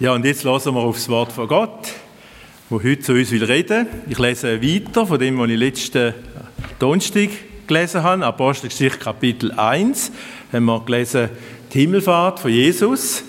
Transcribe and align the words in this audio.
Ja, 0.00 0.14
und 0.14 0.24
jetzt 0.24 0.44
hören 0.44 0.74
wir 0.74 0.80
aufs 0.80 1.10
Wort 1.10 1.30
von 1.30 1.46
Gott, 1.46 1.92
wo 2.70 2.82
heute 2.82 3.00
zu 3.00 3.12
uns 3.12 3.30
will 3.32 3.44
reden. 3.44 3.86
Ich 4.08 4.18
lese 4.18 4.62
weiter 4.62 5.06
von 5.06 5.18
dem, 5.18 5.38
was 5.38 5.50
ich 5.50 5.58
letzten 5.58 6.14
Donnerstag 6.78 7.28
gelesen 7.66 8.02
habe, 8.02 8.24
Apostelgeschichte 8.24 8.98
Kapitel 8.98 9.52
1, 9.52 10.10
haben 10.54 10.64
wir 10.64 10.80
gelesen, 10.86 11.28
die 11.70 11.80
Himmelfahrt 11.80 12.40
von 12.40 12.50
Jesus. 12.50 13.24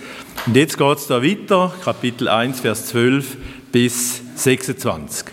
Und 0.46 0.56
jetzt 0.56 0.78
geht 0.78 0.98
es 0.98 1.08
da 1.08 1.22
weiter, 1.22 1.74
Kapitel 1.84 2.30
1, 2.30 2.62
Vers 2.62 2.86
12 2.86 3.36
bis 3.74 4.22
26. 4.36 5.26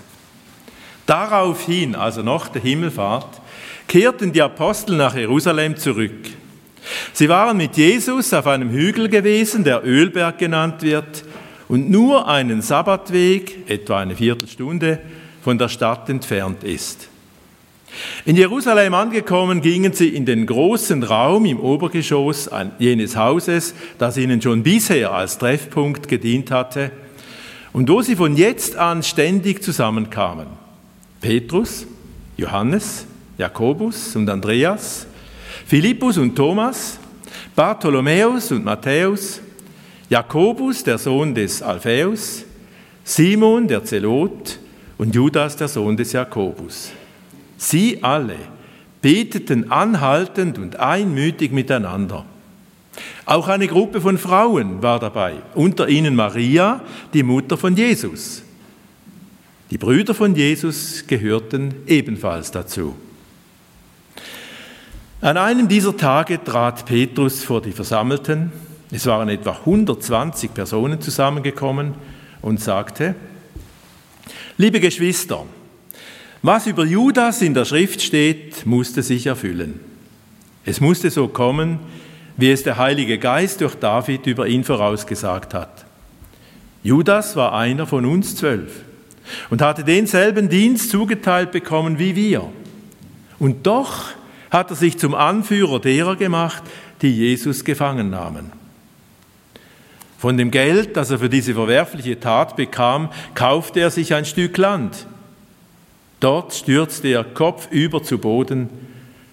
Daraufhin, 1.07 1.95
also 1.95 2.23
nach 2.23 2.49
der 2.49 2.63
Himmelfahrt, 2.63 3.41
kehrten 3.87 4.33
die 4.33 4.43
Apostel 4.43 4.97
nach 4.97 5.15
Jerusalem 5.15 5.77
zurück. 5.77 6.31
Sie 7.13 7.29
waren 7.29 7.57
mit 7.57 7.77
Jesus 7.77 8.33
auf 8.33 8.47
einem 8.47 8.71
Hügel 8.71 9.09
gewesen, 9.09 9.65
der 9.65 9.85
Ölberg 9.85 10.39
genannt 10.39 10.83
wird, 10.83 11.25
und 11.69 11.91
nur 11.91 12.27
einen 12.29 12.63
Sabbatweg, 12.63 13.69
etwa 13.69 14.01
eine 14.01 14.17
Viertelstunde, 14.17 15.01
von 15.43 15.59
der 15.59 15.69
Stadt 15.69 16.09
entfernt 16.09 16.65
ist. 16.65 17.09
In 18.25 18.37
Jerusalem 18.37 18.95
angekommen, 18.95 19.61
gingen 19.61 19.93
sie 19.93 20.09
in 20.09 20.27
den 20.27 20.47
großen 20.47 21.03
Raum 21.03 21.47
im 21.47 21.59
Obergeschoss 21.59 22.51
jenes 22.79 23.17
Hauses, 23.17 23.75
das 23.99 24.17
ihnen 24.17 24.43
schon 24.43 24.63
bisher 24.63 25.13
als 25.13 25.39
Treffpunkt 25.39 26.09
gedient 26.09 26.51
hatte, 26.51 26.91
und 27.73 27.89
wo 27.89 28.03
sie 28.03 28.17
von 28.17 28.37
jetzt 28.37 28.77
an 28.77 29.03
ständig 29.03 29.63
zusammenkamen. 29.63 30.47
Petrus, 31.21 31.87
Johannes, 32.37 33.07
Jakobus 33.37 34.17
und 34.17 34.29
Andreas, 34.29 35.07
Philippus 35.67 36.19
und 36.19 36.35
Thomas, 36.35 36.99
Bartholomäus 37.55 38.53
und 38.53 38.65
Matthäus, 38.65 39.41
Jakobus, 40.09 40.85
der 40.85 40.99
Sohn 40.99 41.35
des 41.35 41.63
Alphaeus, 41.63 42.45
Simon, 43.05 43.69
der 43.69 43.85
Zelot 43.85 44.59
und 44.97 45.15
Judas, 45.15 45.57
der 45.57 45.69
Sohn 45.69 45.97
des 45.97 46.13
Jakobus. 46.13 46.91
Sie 47.59 48.03
alle 48.03 48.37
beteten 49.03 49.71
anhaltend 49.71 50.59
und 50.59 50.77
einmütig 50.77 51.53
miteinander. 51.53 52.25
Auch 53.27 53.49
eine 53.49 53.69
Gruppe 53.69 54.01
von 54.01 54.19
Frauen 54.19 54.83
war 54.83 54.99
dabei, 54.99 55.35
unter 55.55 55.89
ihnen 55.89 56.17
Maria, 56.17 56.81
die 57.13 57.23
Mutter 57.23 57.57
von 57.57 57.77
Jesus. 57.77 58.43
Die 59.71 59.79
Brüder 59.79 60.15
von 60.15 60.35
Jesus 60.35 61.07
gehörten 61.07 61.75
ebenfalls 61.87 62.51
dazu. 62.51 62.97
An 65.21 65.37
einem 65.37 65.69
dieser 65.69 65.97
Tage 65.97 66.43
trat 66.43 66.87
Petrus 66.87 67.45
vor 67.45 67.61
die 67.61 67.73
Versammelten 67.73 68.51
es 68.91 69.07
waren 69.07 69.29
etwa 69.29 69.53
120 69.53 70.55
Personen 70.55 71.01
zusammengekommen 71.01 71.95
und 72.41 72.61
sagte, 72.61 73.15
liebe 74.57 74.81
Geschwister, 74.81 75.45
was 76.43 76.67
über 76.67 76.85
Judas 76.85 77.43
in 77.43 77.55
der 77.55 77.65
Schrift 77.65 78.01
steht, 78.01 78.65
musste 78.65 79.03
sich 79.03 79.27
erfüllen. 79.27 79.81
Es 80.65 80.81
musste 80.81 81.11
so 81.11 81.29
kommen, 81.29 81.81
wie 82.37 82.51
es 82.51 82.63
der 82.63 82.79
Heilige 82.79 83.19
Geist 83.19 83.61
durch 83.61 83.75
David 83.75 84.27
über 84.27 84.47
ihn 84.47 84.65
vorausgesagt 84.65 85.53
hat. 85.55 85.85
Judas 86.83 87.35
war 87.37 87.55
einer 87.55 87.87
von 87.87 88.07
uns 88.07 88.37
zwölf 88.37 88.83
und 89.51 89.61
hatte 89.61 89.83
denselben 89.83 90.49
Dienst 90.49 90.91
zugeteilt 90.91 91.51
bekommen 91.51 91.99
wie 91.99 92.15
wir. 92.15 92.49
Und 93.39 93.67
doch 93.67 94.05
hat 94.51 94.71
er 94.71 94.77
sich 94.77 94.99
zum 94.99 95.15
Anführer 95.15 95.81
derer 95.81 96.17
gemacht, 96.17 96.63
die 97.03 97.15
Jesus 97.15 97.65
gefangen 97.65 98.11
nahmen. 98.11 98.53
Von 100.19 100.37
dem 100.37 100.51
Geld, 100.51 100.97
das 100.97 101.11
er 101.11 101.21
für 101.21 101.29
diese 101.29 101.55
verwerfliche 101.55 102.19
Tat 102.19 102.57
bekam, 102.57 103.09
kaufte 103.35 103.79
er 103.79 103.91
sich 103.91 104.15
ein 104.15 104.25
Stück 104.25 104.59
Land. 104.59 105.07
Dort 106.19 106.53
stürzte 106.53 107.07
er 107.07 107.23
kopfüber 107.23 108.03
zu 108.03 108.19
Boden, 108.19 108.69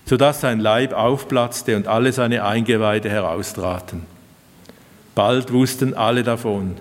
sodass 0.06 0.42
sein 0.42 0.60
Leib 0.60 0.94
aufplatzte 0.94 1.76
und 1.76 1.88
alle 1.88 2.12
seine 2.12 2.44
Eingeweide 2.44 3.10
heraustraten. 3.10 4.04
Bald 5.16 5.52
wussten 5.52 5.96
alle 5.96 6.22
davon, 6.22 6.76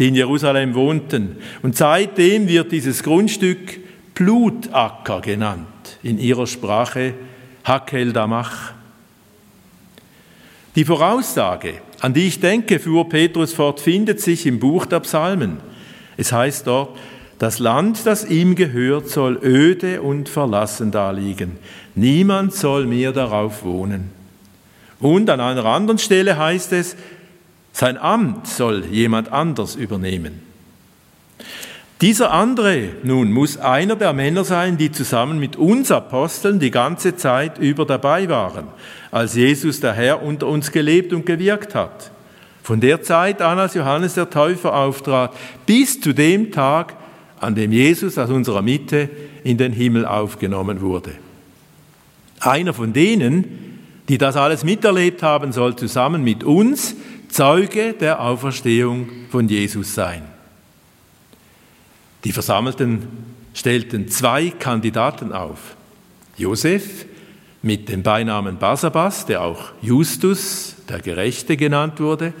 die 0.00 0.08
in 0.08 0.16
Jerusalem 0.16 0.74
wohnten, 0.74 1.36
und 1.62 1.76
seitdem 1.76 2.48
wird 2.48 2.72
dieses 2.72 3.04
Grundstück 3.04 3.78
Blutacker 4.16 5.20
genannt, 5.20 5.66
in 6.02 6.18
ihrer 6.18 6.48
Sprache 6.48 7.14
Hakel 7.62 8.12
Damach. 8.12 8.72
Die 10.74 10.84
Voraussage, 10.84 11.74
an 12.00 12.14
die 12.14 12.26
ich 12.26 12.40
denke, 12.40 12.78
fuhr 12.78 13.08
Petrus 13.08 13.52
fort, 13.52 13.80
findet 13.80 14.20
sich 14.20 14.46
im 14.46 14.58
Buch 14.58 14.86
der 14.86 15.00
Psalmen. 15.00 15.58
Es 16.16 16.32
heißt 16.32 16.66
dort, 16.66 16.96
das 17.38 17.58
Land, 17.58 18.06
das 18.06 18.24
ihm 18.24 18.54
gehört, 18.54 19.08
soll 19.08 19.38
öde 19.42 20.00
und 20.00 20.28
verlassen 20.28 20.90
daliegen. 20.90 21.58
Niemand 21.94 22.54
soll 22.54 22.86
mehr 22.86 23.12
darauf 23.12 23.64
wohnen. 23.64 24.10
Und 25.00 25.28
an 25.28 25.40
einer 25.40 25.64
anderen 25.66 25.98
Stelle 25.98 26.38
heißt 26.38 26.72
es, 26.72 26.96
sein 27.72 27.98
Amt 27.98 28.46
soll 28.46 28.86
jemand 28.86 29.32
anders 29.32 29.76
übernehmen. 29.76 30.40
Dieser 32.02 32.30
andere 32.30 32.90
nun 33.04 33.32
muss 33.32 33.56
einer 33.56 33.96
der 33.96 34.12
Männer 34.12 34.44
sein, 34.44 34.76
die 34.76 34.92
zusammen 34.92 35.38
mit 35.38 35.56
uns 35.56 35.90
Aposteln 35.90 36.58
die 36.58 36.70
ganze 36.70 37.16
Zeit 37.16 37.56
über 37.58 37.86
dabei 37.86 38.28
waren, 38.28 38.66
als 39.10 39.34
Jesus 39.34 39.80
der 39.80 39.94
Herr 39.94 40.22
unter 40.22 40.46
uns 40.46 40.72
gelebt 40.72 41.14
und 41.14 41.24
gewirkt 41.24 41.74
hat. 41.74 42.10
Von 42.62 42.80
der 42.80 43.02
Zeit 43.02 43.40
an, 43.40 43.58
als 43.58 43.74
Johannes 43.74 44.14
der 44.14 44.28
Täufer 44.28 44.74
auftrat, 44.74 45.34
bis 45.64 45.98
zu 45.98 46.12
dem 46.12 46.52
Tag, 46.52 46.96
an 47.40 47.54
dem 47.54 47.72
Jesus 47.72 48.18
aus 48.18 48.28
unserer 48.28 48.60
Mitte 48.60 49.08
in 49.42 49.56
den 49.56 49.72
Himmel 49.72 50.04
aufgenommen 50.04 50.82
wurde. 50.82 51.12
Einer 52.40 52.74
von 52.74 52.92
denen, 52.92 53.80
die 54.10 54.18
das 54.18 54.36
alles 54.36 54.64
miterlebt 54.64 55.22
haben, 55.22 55.52
soll 55.52 55.76
zusammen 55.76 56.22
mit 56.22 56.44
uns 56.44 56.94
Zeuge 57.28 57.94
der 57.94 58.20
Auferstehung 58.20 59.08
von 59.30 59.48
Jesus 59.48 59.94
sein. 59.94 60.35
Die 62.26 62.32
Versammelten 62.32 63.06
stellten 63.54 64.08
zwei 64.08 64.50
Kandidaten 64.50 65.30
auf. 65.30 65.76
Josef 66.36 67.06
mit 67.62 67.88
dem 67.88 68.02
Beinamen 68.02 68.58
Basabas, 68.58 69.26
der 69.26 69.42
auch 69.42 69.66
Justus, 69.80 70.74
der 70.88 70.98
Gerechte 70.98 71.56
genannt 71.56 72.00
wurde, 72.00 72.32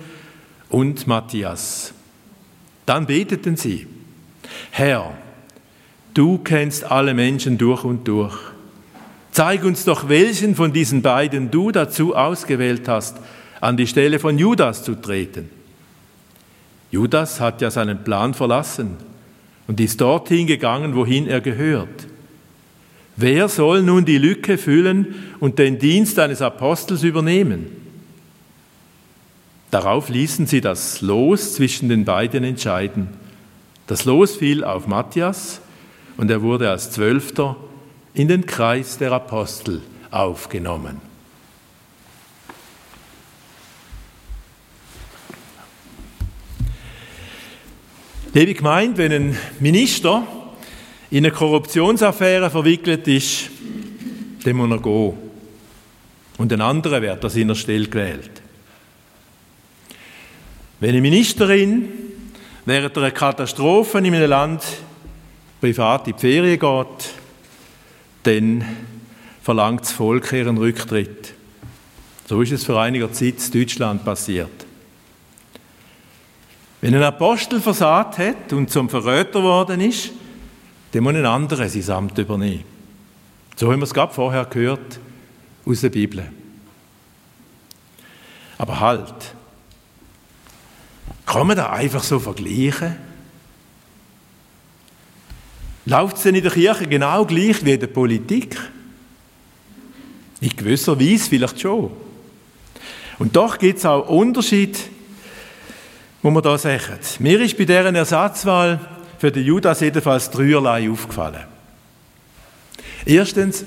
und 0.70 1.06
Matthias. 1.06 1.94
Dann 2.84 3.06
beteten 3.06 3.56
sie, 3.56 3.86
Herr, 4.72 5.16
du 6.14 6.38
kennst 6.38 6.82
alle 6.82 7.14
Menschen 7.14 7.56
durch 7.56 7.84
und 7.84 8.08
durch. 8.08 8.36
Zeig 9.30 9.62
uns 9.62 9.84
doch, 9.84 10.08
welchen 10.08 10.56
von 10.56 10.72
diesen 10.72 11.00
beiden 11.00 11.52
du 11.52 11.70
dazu 11.70 12.16
ausgewählt 12.16 12.88
hast, 12.88 13.18
an 13.60 13.76
die 13.76 13.86
Stelle 13.86 14.18
von 14.18 14.36
Judas 14.36 14.82
zu 14.82 14.96
treten. 14.96 15.48
Judas 16.90 17.38
hat 17.38 17.60
ja 17.60 17.70
seinen 17.70 18.02
Plan 18.02 18.34
verlassen 18.34 18.96
und 19.66 19.80
ist 19.80 20.00
dorthin 20.00 20.46
gegangen, 20.46 20.94
wohin 20.94 21.26
er 21.26 21.40
gehört. 21.40 22.06
Wer 23.16 23.48
soll 23.48 23.82
nun 23.82 24.04
die 24.04 24.18
Lücke 24.18 24.58
füllen 24.58 25.14
und 25.40 25.58
den 25.58 25.78
Dienst 25.78 26.18
eines 26.18 26.42
Apostels 26.42 27.02
übernehmen? 27.02 27.66
Darauf 29.70 30.08
ließen 30.08 30.46
sie 30.46 30.60
das 30.60 31.00
Los 31.00 31.54
zwischen 31.54 31.88
den 31.88 32.04
beiden 32.04 32.44
entscheiden. 32.44 33.08
Das 33.86 34.04
Los 34.04 34.36
fiel 34.36 34.64
auf 34.64 34.86
Matthias 34.86 35.60
und 36.16 36.30
er 36.30 36.42
wurde 36.42 36.70
als 36.70 36.90
Zwölfter 36.90 37.56
in 38.14 38.28
den 38.28 38.46
Kreis 38.46 38.98
der 38.98 39.12
Apostel 39.12 39.82
aufgenommen. 40.10 41.05
Liebe 48.36 48.52
Gemeinde, 48.52 48.98
wenn 48.98 49.12
ein 49.12 49.38
Minister 49.60 50.26
in 51.10 51.24
eine 51.24 51.30
Korruptionsaffäre 51.30 52.50
verwickelt 52.50 53.08
ist, 53.08 53.48
dann 54.44 54.56
muss 54.56 54.70
er 54.70 54.78
gehen. 54.78 55.14
Und 56.36 56.52
ein 56.52 56.60
anderer 56.60 57.00
wird 57.00 57.24
an 57.24 57.30
seiner 57.30 57.54
Stelle 57.54 57.88
gewählt. 57.88 58.42
Wenn 60.80 60.90
eine 60.90 61.00
Ministerin 61.00 61.88
während 62.66 62.98
einer 62.98 63.10
Katastrophe 63.10 64.00
in 64.00 64.14
einem 64.14 64.28
Land 64.28 64.62
privat 65.58 66.06
in 66.06 66.12
die 66.12 66.20
Ferien 66.20 66.58
geht, 66.58 67.14
dann 68.24 68.66
verlangt 69.40 69.80
das 69.80 69.92
Volk 69.92 70.30
ihren 70.32 70.58
Rücktritt. 70.58 71.32
So 72.28 72.42
ist 72.42 72.52
es 72.52 72.64
vor 72.64 72.82
einiger 72.82 73.10
Zeit 73.10 73.36
in 73.46 73.60
Deutschland 73.60 74.04
passiert. 74.04 74.65
Wenn 76.86 76.94
ein 76.94 77.02
Apostel 77.02 77.60
versagt 77.60 78.18
hat 78.18 78.52
und 78.52 78.70
zum 78.70 78.88
Verräter 78.88 79.42
worden 79.42 79.80
ist, 79.80 80.12
dann 80.92 81.02
muss 81.02 81.16
ein 81.16 81.26
anderer 81.26 81.68
sein 81.68 81.96
Amt 81.96 82.16
übernehmen. 82.16 82.62
So 83.56 83.72
haben 83.72 83.80
wir 83.80 83.86
es 83.86 83.92
gerade 83.92 84.14
vorher 84.14 84.44
gehört 84.44 85.00
aus 85.64 85.80
der 85.80 85.88
Bibel. 85.88 86.30
Aber 88.56 88.78
halt. 88.78 89.34
Kann 91.26 91.48
man 91.48 91.56
das 91.56 91.70
einfach 91.70 92.04
so 92.04 92.20
vergleichen? 92.20 92.94
Läuft 95.86 96.18
es 96.18 96.22
denn 96.22 96.36
in 96.36 96.44
der 96.44 96.52
Kirche 96.52 96.86
genau 96.86 97.24
gleich 97.24 97.64
wie 97.64 97.72
in 97.72 97.80
der 97.80 97.88
Politik? 97.88 98.60
In 100.40 100.50
gewisser 100.50 101.00
Weise 101.00 101.28
vielleicht 101.28 101.60
schon. 101.60 101.90
Und 103.18 103.34
doch 103.34 103.58
gibt 103.58 103.80
es 103.80 103.84
auch 103.84 104.08
Unterschiede, 104.08 104.78
wo 106.26 106.30
man 106.32 106.42
da 106.42 106.58
sagen. 106.58 106.98
Mir 107.20 107.40
ist 107.40 107.56
bei 107.56 107.64
deren 107.64 107.94
Ersatzwahl 107.94 108.80
für 109.16 109.30
den 109.30 109.44
Judas 109.44 109.78
jedenfalls 109.78 110.28
dreierlei 110.28 110.90
aufgefallen. 110.90 111.44
Erstens, 113.04 113.64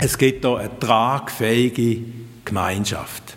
es 0.00 0.18
gibt 0.18 0.44
da 0.44 0.56
eine 0.56 0.76
tragfähige 0.80 2.02
Gemeinschaft. 2.44 3.36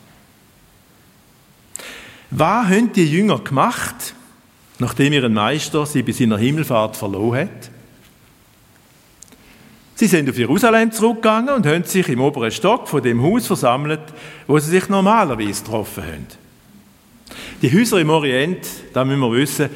Was 2.32 2.66
haben 2.66 2.92
die 2.92 3.06
Jünger 3.06 3.38
gemacht, 3.38 4.16
nachdem 4.80 5.14
ihren 5.14 5.36
Meister 5.36 5.86
sie 5.86 6.02
bei 6.02 6.12
seiner 6.12 6.40
Himmelfahrt 6.40 6.98
verloren 6.98 7.42
hat? 7.42 7.70
Sie 9.94 10.08
sind 10.08 10.28
auf 10.28 10.40
Jerusalem 10.40 10.92
zurückgegangen 10.92 11.54
und 11.54 11.68
haben 11.68 11.84
sich 11.84 12.10
im 12.10 12.22
oberen 12.22 12.50
Stock 12.50 12.88
von 12.88 13.04
dem 13.04 13.22
Haus 13.22 13.46
versammelt, 13.46 14.02
wo 14.48 14.58
sie 14.58 14.72
sich 14.72 14.90
normalerweise 14.90 15.62
getroffen 15.64 16.04
haben. 16.04 16.47
Die 17.64 17.74
Häuser 17.74 18.00
im 18.00 18.12
Orient, 18.12 18.60
da 18.94 19.04
müssen 19.04 19.20
wir 19.20 19.32
wissen, 19.32 19.70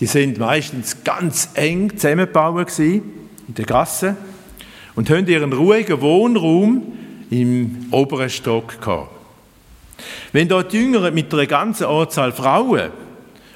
die 0.00 0.06
sind 0.06 0.38
meistens 0.38 1.04
ganz 1.04 1.50
eng 1.52 1.90
zusammengebaut 1.94 2.78
in 2.78 3.02
der 3.48 3.66
Gasse 3.66 4.16
und 4.94 5.10
haben 5.10 5.26
ihren 5.26 5.52
ruhigen 5.52 6.00
Wohnraum 6.00 6.96
im 7.28 7.88
oberen 7.90 8.30
Stock 8.30 8.80
gehabt. 8.80 9.10
Wenn 10.32 10.48
dort 10.48 10.72
die 10.72 10.86
mit 11.12 11.32
einer 11.32 11.46
ganzen 11.46 11.84
Anzahl 11.84 12.32
Frauen 12.32 12.90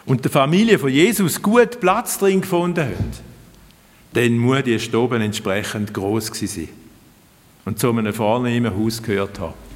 und 0.04 0.24
der 0.24 0.30
Familie 0.30 0.78
von 0.78 0.90
Jesus 0.90 1.40
gut 1.40 1.80
Platz 1.80 2.18
drin 2.18 2.42
gefunden 2.42 2.84
haben, 2.84 3.10
dann 4.12 4.36
muss 4.36 4.64
die 4.64 4.78
Stoben 4.78 5.22
entsprechend 5.22 5.94
groß 5.94 6.26
sein 6.34 6.68
und 7.64 7.78
zu 7.78 7.90
einem 7.90 8.12
vornehmen 8.12 8.76
Haus 8.76 9.02
gehört 9.02 9.40
haben. 9.40 9.69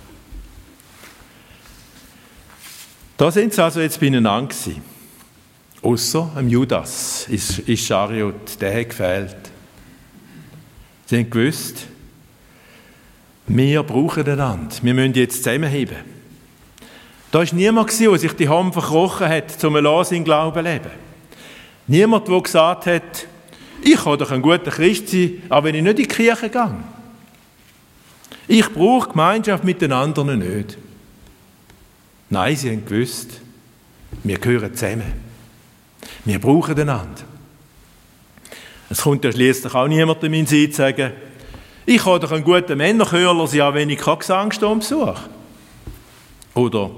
Da 3.17 3.31
sind 3.31 3.55
sie 3.55 3.63
also 3.63 3.81
jetzt 3.81 4.01
beieinander 4.01 4.49
gewesen. 4.49 4.83
Außer 5.83 6.31
am 6.35 6.49
Judas 6.49 7.27
ist 7.29 7.61
Ischariot, 7.69 8.61
der 8.61 8.81
hat 8.81 8.89
gefehlt. 8.89 9.37
Sie 11.07 11.19
haben 11.19 11.31
gewusst, 11.31 11.87
wir 13.47 13.83
brauchen 13.83 14.27
einander. 14.27 14.75
Wir 14.83 14.95
müssen 14.95 15.15
jetzt 15.15 15.45
zusammenheben. 15.45 15.99
Da 17.31 17.41
war 17.41 17.55
niemand, 17.55 18.01
der 18.01 18.19
sich 18.19 18.33
die 18.33 18.49
Hand 18.49 18.73
verkrochen 18.73 19.29
hat, 19.29 19.51
zum 19.51 19.77
Los 19.77 20.13
in 20.13 20.25
Glauben 20.25 20.57
zu 20.57 20.63
leben. 20.63 20.91
Niemand, 21.87 22.27
der 22.27 22.41
gesagt 22.41 22.87
hat, 22.87 23.27
ich 23.83 23.97
kann 23.97 24.19
doch 24.19 24.31
ein 24.31 24.41
guter 24.41 24.71
Christ 24.71 25.09
sein, 25.09 25.43
auch 25.51 25.63
wenn 25.63 25.75
ich 25.75 25.83
nicht 25.83 25.99
in 25.99 26.09
die 26.09 26.09
Kirche 26.09 26.49
gehe. 26.49 26.75
Ich 28.49 28.73
brauche 28.73 29.11
Gemeinschaft 29.11 29.65
mit 29.65 29.83
den 29.83 29.93
anderen 29.93 30.39
nicht. 30.39 30.79
Nein, 32.31 32.57
sie 32.57 32.71
haben 32.71 32.85
gewusst, 32.85 33.41
wir 34.23 34.39
gehören 34.39 34.75
zusammen. 34.75 35.13
Wir 36.25 36.39
brauchen 36.39 36.79
einander. 36.79 37.23
Es 38.91 39.03
kommt 39.03 39.25
ja 39.25 39.33
schließlich 39.33 39.75
auch 39.75 39.89
niemand 39.89 40.23
in 40.23 40.31
meinen 40.31 40.47
Sinn 40.47 40.71
zu 40.71 40.79
sagen, 40.79 41.13
ich 41.87 42.03
kann 42.03 42.21
doch 42.21 42.33
ein 42.33 42.45
guter 42.45 42.77
Männerchörler 42.77 43.47
sein, 43.47 43.75
wenn 43.75 43.91
ich 43.91 43.99
keinen 43.99 44.19
Gesangssturm 44.19 44.79
besuche. 44.79 45.17
Oder 46.55 46.91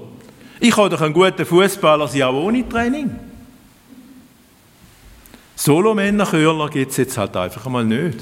ich 0.59 0.71
kann 0.71 0.89
doch 0.89 1.01
ein 1.01 1.13
guter 1.13 1.45
Fußballer 1.45 2.07
sein, 2.07 2.23
auch 2.23 2.33
ohne 2.33 2.67
Training. 2.67 3.09
Solo-Männerchörler 5.55 6.69
gibt 6.69 6.91
es 6.91 6.97
jetzt 6.97 7.17
halt 7.17 7.35
einfach 7.35 7.65
einmal 7.65 7.83
nicht. 7.83 8.19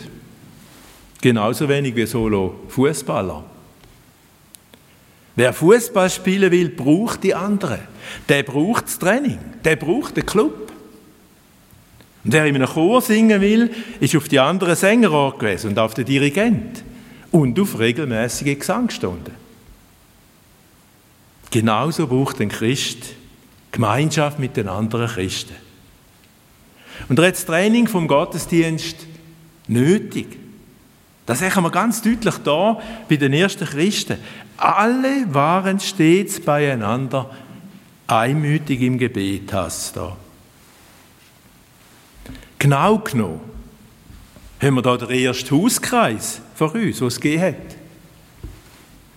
Genauso 1.22 1.68
wenig 1.68 1.96
wie 1.96 2.06
Solo-Fußballer. 2.06 3.44
Wer 5.35 5.53
Fußball 5.53 6.09
spielen 6.09 6.51
will, 6.51 6.69
braucht 6.69 7.23
die 7.23 7.35
anderen. 7.35 7.79
Der 8.29 8.43
braucht 8.43 8.85
das 8.85 8.99
Training. 8.99 9.39
Der 9.63 9.75
braucht 9.75 10.15
den 10.15 10.25
Club. 10.25 10.71
Und 12.23 12.33
wer 12.33 12.45
in 12.45 12.55
einem 12.55 12.67
Chor 12.67 13.01
singen 13.01 13.41
will, 13.41 13.69
ist 13.99 14.15
auf 14.15 14.27
die 14.27 14.39
anderen 14.39 14.75
Sänger 14.75 15.11
angewiesen 15.11 15.71
und 15.71 15.79
auf 15.79 15.93
den 15.93 16.05
Dirigent 16.05 16.83
und 17.31 17.59
auf 17.59 17.77
regelmäßige 17.77 18.57
Gesangsstunden. 18.57 19.33
Genauso 21.51 22.07
braucht 22.07 22.41
ein 22.41 22.49
Christ 22.49 23.15
Gemeinschaft 23.71 24.39
mit 24.39 24.55
den 24.55 24.69
anderen 24.69 25.07
Christen. 25.07 25.53
Und 27.09 27.19
er 27.19 27.27
hat 27.27 27.35
das 27.35 27.45
Training 27.45 27.87
vom 27.87 28.07
Gottesdienst 28.07 29.05
nötig. 29.67 30.37
Das 31.25 31.39
sehen 31.39 31.63
wir 31.63 31.72
ganz 31.72 32.01
deutlich 32.01 32.36
da 32.44 32.80
bei 33.10 33.16
den 33.16 33.33
ersten 33.33 33.66
Christen. 33.66 34.18
Alle 34.57 35.33
waren 35.33 35.80
stets 35.80 36.39
beieinander, 36.39 37.31
einmütig 38.07 38.81
im 38.81 38.98
Gebet, 38.98 39.51
hast. 39.51 40.00
Genau 42.60 43.00
genommen 43.00 43.42
haben 44.62 44.75
wir 44.75 44.81
da 44.81 44.98
den 44.98 45.10
ersten 45.10 45.56
Hauskreis 45.56 46.42
von 46.56 46.69
uns, 46.69 47.01
was 47.01 47.13
es 47.13 47.22
gegeben 47.22 47.44
hat. 47.44 47.75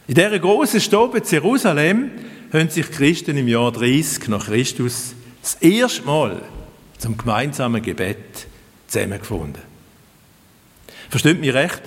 In 0.08 0.14
dieser 0.14 0.38
grossen 0.38 0.80
Stadt 0.80 1.14
in 1.14 1.22
Jerusalem 1.24 2.10
haben 2.52 2.70
sich 2.70 2.90
Christen 2.90 3.36
im 3.36 3.48
Jahr 3.48 3.70
30 3.70 4.28
nach 4.28 4.46
Christus 4.46 5.14
das 5.42 5.54
erste 5.56 6.02
Mal 6.02 6.42
zum 6.96 7.16
gemeinsamen 7.16 7.82
Gebet 7.82 8.46
zusammengefunden. 8.86 9.62
Versteht 11.10 11.40
mich 11.40 11.54
recht? 11.54 11.82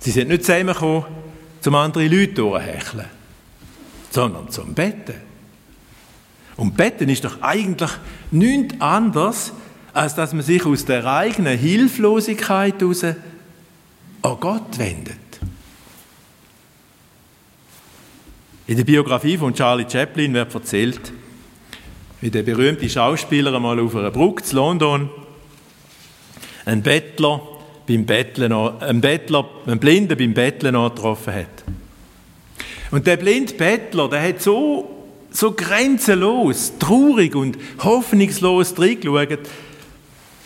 Sie 0.00 0.10
sind 0.10 0.28
nicht 0.28 0.44
zusammengekommen, 0.44 1.04
um 1.66 1.74
andere 1.74 2.06
Leute 2.06 2.34
durchhecheln, 2.34 3.06
sondern 4.10 4.50
zum 4.50 4.74
Betten. 4.74 5.16
Und 6.56 6.76
Betten 6.76 7.08
ist 7.08 7.24
doch 7.24 7.40
eigentlich 7.42 7.90
nichts 8.30 8.80
anderes, 8.80 9.52
als 9.92 10.14
dass 10.14 10.32
man 10.32 10.42
sich 10.42 10.64
aus 10.64 10.84
der 10.84 11.04
eigenen 11.06 11.58
Hilflosigkeit 11.58 12.80
heraus 12.80 13.04
an 13.04 13.16
Gott 14.40 14.78
wendet. 14.78 15.16
In 18.66 18.76
der 18.76 18.84
Biografie 18.84 19.38
von 19.38 19.54
Charlie 19.54 19.86
Chaplin 19.88 20.34
wird 20.34 20.54
erzählt, 20.54 21.12
wie 22.20 22.30
der 22.30 22.42
berühmte 22.42 22.88
Schauspieler 22.88 23.54
einmal 23.54 23.80
auf 23.80 23.96
einer 23.96 24.10
Brücke 24.10 24.42
zu 24.42 24.56
London 24.56 25.10
einen 26.64 26.82
Bettler 26.82 27.40
beim 27.88 28.04
Betteln, 28.04 28.52
einen 28.52 29.00
Bettler, 29.00 29.48
einen 29.66 29.80
Blinden 29.80 30.16
beim 30.16 30.34
Betteln 30.34 30.76
angetroffen 30.76 31.34
hat. 31.34 31.64
Und 32.90 33.06
der 33.06 33.16
blinde 33.16 33.54
Bettler, 33.54 34.08
der 34.08 34.22
hat 34.22 34.42
so, 34.42 35.06
so 35.30 35.52
grenzenlos, 35.52 36.74
traurig 36.78 37.34
und 37.34 37.58
hoffnungslos 37.82 38.78
reingeschaut, 38.78 39.40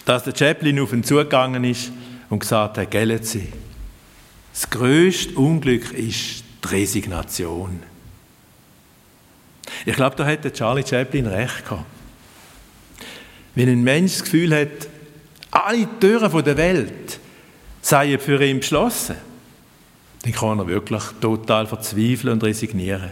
dass 0.04 0.25
der 0.25 0.34
Chaplin 0.37 0.80
auf 0.80 0.92
ihn 0.92 1.04
zugegangen 1.04 1.64
ist 1.64 1.92
und 2.30 2.40
gesagt 2.40 2.78
hat, 2.78 2.90
gellen 2.90 3.22
Sie, 3.22 3.49
das 4.52 4.70
größte 4.70 5.34
Unglück 5.34 5.92
ist 5.92 6.44
die 6.64 6.68
Resignation. 6.68 7.82
Ich 9.87 9.94
glaube, 9.94 10.16
da 10.16 10.25
hätte 10.25 10.52
Charlie 10.52 10.84
Chaplin 10.87 11.26
recht 11.26 11.64
gehabt. 11.64 11.87
Wenn 13.54 13.68
ein 13.68 13.82
Mensch 13.82 14.12
das 14.12 14.25
Gefühl 14.25 14.54
hat, 14.54 14.88
alle 15.50 15.87
Türen 16.00 16.44
der 16.44 16.56
Welt 16.56 17.01
seien 17.92 18.18
für 18.18 18.42
ihn 18.42 18.61
geschlossen, 18.61 19.16
dann 20.22 20.32
kann 20.32 20.58
er 20.58 20.66
wirklich 20.66 21.02
total 21.20 21.66
verzweifeln 21.66 22.32
und 22.32 22.42
resignieren. 22.42 23.11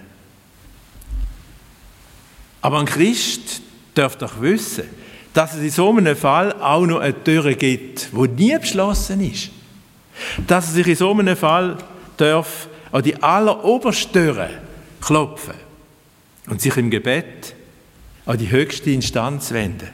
Aber 2.62 2.78
ein 2.78 2.86
Christ 2.86 3.60
darf 3.94 4.16
doch 4.16 4.40
wissen, 4.40 4.84
dass 5.34 5.52
es 5.52 5.60
in 5.60 5.70
so 5.70 5.94
einem 5.94 6.16
Fall 6.16 6.54
auch 6.62 6.86
noch 6.86 7.00
eine 7.00 7.22
Tür 7.22 7.52
gibt, 7.52 8.08
die 8.10 8.28
nie 8.28 8.58
beschlossen 8.58 9.20
ist. 9.20 9.50
Dass 10.46 10.68
er 10.68 10.72
sich 10.72 10.86
in 10.86 10.96
so 10.96 11.10
einem 11.12 11.36
Fall 11.36 11.76
darf 12.16 12.68
an 12.90 13.02
die 13.02 13.22
alleroberste 13.22 14.12
Tür 14.12 14.48
klopfen 15.02 15.56
und 16.48 16.62
sich 16.62 16.74
im 16.78 16.88
Gebet 16.88 17.54
an 18.24 18.38
die 18.38 18.50
höchste 18.50 18.92
Instanz 18.92 19.52
wenden. 19.52 19.90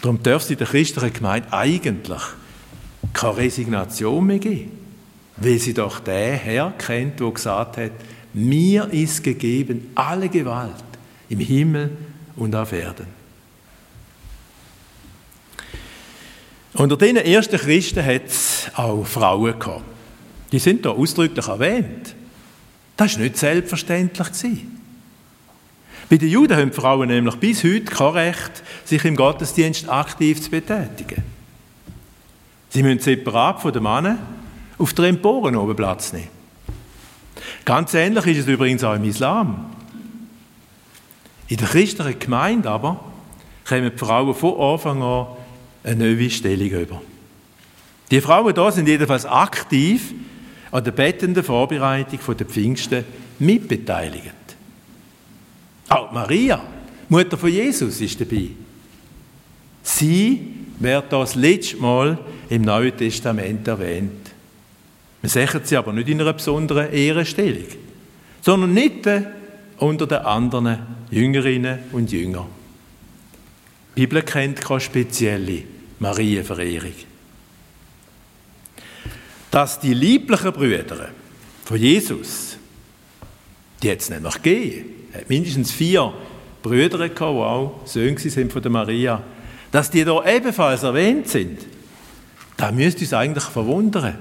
Darum 0.00 0.22
darf 0.22 0.42
es 0.42 0.50
in 0.50 0.58
der 0.58 0.68
christlichen 0.68 1.12
Gemeinde 1.12 1.52
eigentlich 1.52 2.22
keine 3.16 3.36
Resignation 3.38 4.26
mehr 4.26 4.38
geben, 4.38 4.70
weil 5.38 5.58
sie 5.58 5.74
doch 5.74 6.00
den 6.00 6.34
Herr 6.34 6.72
kennt, 6.78 7.18
der 7.18 7.30
gesagt 7.30 7.78
hat, 7.78 7.92
mir 8.34 8.92
ist 8.92 9.24
gegeben 9.24 9.90
alle 9.94 10.28
Gewalt 10.28 10.84
im 11.28 11.40
Himmel 11.40 11.96
und 12.36 12.54
auf 12.54 12.72
Erden. 12.72 13.06
Unter 16.74 16.98
den 16.98 17.16
ersten 17.16 17.56
Christen 17.56 18.04
hat 18.04 18.26
es 18.26 18.70
auch 18.74 19.06
Frauen 19.06 19.58
gehabt. 19.58 19.82
Die 20.52 20.58
sind 20.58 20.84
da 20.84 20.90
ausdrücklich 20.90 21.48
erwähnt. 21.48 22.14
Das 22.98 23.14
war 23.14 23.22
nicht 23.22 23.38
selbstverständlich. 23.38 24.28
Bei 26.10 26.18
den 26.18 26.28
Juden 26.28 26.56
haben 26.56 26.72
Frauen 26.72 27.08
nämlich 27.08 27.36
bis 27.36 27.64
heute 27.64 27.80
kein 27.80 28.08
Recht, 28.08 28.62
sich 28.84 29.04
im 29.06 29.16
Gottesdienst 29.16 29.88
aktiv 29.88 30.40
zu 30.42 30.50
betätigen. 30.50 31.35
Sie 32.70 32.82
müssen 32.82 33.00
separat 33.00 33.60
von 33.60 33.72
den 33.72 33.82
Männern 33.82 34.18
auf 34.78 34.92
der 34.92 35.06
Emporen 35.06 35.56
oben 35.56 35.76
Platz 35.76 36.12
nehmen. 36.12 36.28
Ganz 37.64 37.94
ähnlich 37.94 38.26
ist 38.26 38.38
es 38.38 38.46
übrigens 38.46 38.84
auch 38.84 38.94
im 38.94 39.04
Islam. 39.04 39.70
In 41.48 41.56
der 41.56 41.68
christlichen 41.68 42.18
Gemeinde 42.18 42.70
aber 42.70 43.04
kommen 43.68 43.90
die 43.92 43.98
Frauen 43.98 44.34
von 44.34 44.60
Anfang 44.60 45.02
an 45.02 45.26
eine 45.84 45.96
neue 45.96 46.30
Stellung 46.30 46.68
über. 46.68 47.02
Die 48.10 48.20
Frauen 48.20 48.54
da 48.54 48.70
sind 48.70 48.88
jedenfalls 48.88 49.26
aktiv 49.26 50.14
an 50.70 50.84
der 50.84 50.92
bettenden 50.92 51.42
Vorbereitung 51.42 52.36
der 52.36 52.46
Pfingsten 52.46 53.04
mitbeteiligt. 53.38 54.34
Auch 55.88 56.12
Maria, 56.12 56.62
Mutter 57.08 57.36
von 57.36 57.50
Jesus, 57.50 58.00
ist 58.00 58.20
dabei. 58.20 58.50
Sie 59.82 60.55
wird 60.78 61.12
das 61.12 61.34
letzte 61.34 61.76
Mal 61.78 62.18
im 62.48 62.62
Neuen 62.62 62.96
Testament 62.96 63.66
erwähnt. 63.66 64.32
Wir 65.22 65.30
sehen 65.30 65.60
sie 65.64 65.76
aber 65.76 65.92
nicht 65.92 66.08
in 66.08 66.20
einer 66.20 66.32
besonderen 66.32 66.92
Ehrenstellung, 66.92 67.66
sondern 68.42 68.74
nicht 68.74 69.08
unter 69.78 70.06
den 70.06 70.18
anderen 70.18 70.78
Jüngerinnen 71.10 71.78
und 71.92 72.12
Jüngern. 72.12 72.46
Die 73.96 74.02
Bibel 74.02 74.22
kennt 74.22 74.60
keine 74.60 74.80
spezielle 74.80 75.62
Marienverehrung. 75.98 76.92
Dass 79.50 79.80
die 79.80 79.94
lieblichen 79.94 80.52
Brüder 80.52 81.08
von 81.64 81.78
Jesus, 81.78 82.58
die 83.82 83.86
jetzt 83.86 84.10
nämlich 84.10 84.34
gegeben, 84.42 84.84
hat 85.14 85.28
mindestens 85.30 85.72
vier 85.72 86.12
Brüder 86.62 87.08
die 87.08 87.20
auch 87.20 87.80
Söhne 87.86 88.18
sind 88.18 88.52
von 88.52 88.60
der 88.60 88.70
Maria, 88.70 89.22
dass 89.76 89.90
die 89.90 90.06
da 90.06 90.24
ebenfalls 90.24 90.84
erwähnt 90.84 91.28
sind, 91.28 91.60
da 92.56 92.72
müsste 92.72 93.02
uns 93.02 93.12
eigentlich 93.12 93.44
verwundern. 93.44 94.18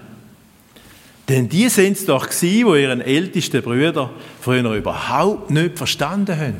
Denn 1.30 1.48
die 1.48 1.70
sind 1.70 1.96
es 1.96 2.06
doch 2.06 2.28
gewesen, 2.28 2.74
die 2.74 2.82
ihren 2.82 3.00
ältesten 3.00 3.62
Brüder 3.62 4.10
früher 4.42 4.70
überhaupt 4.74 5.52
nicht 5.52 5.78
verstanden 5.78 6.38
haben. 6.38 6.60